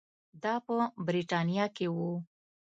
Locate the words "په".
0.65-0.73